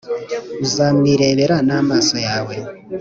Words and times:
uzamwirebera 0.65 1.57
n’amaso 1.67 2.15
yawe. 2.27 2.55